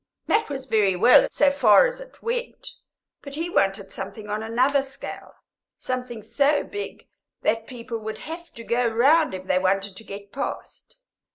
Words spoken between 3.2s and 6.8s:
but he wanted something on another scale, something so